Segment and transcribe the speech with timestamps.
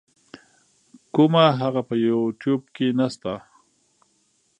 [1.13, 3.33] کوومه هغه په یو يټیوب کی نسته.